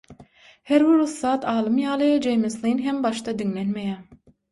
[0.69, 4.01] Herbir ussat alym ýaly James Lind hem başda diňlenmeýär.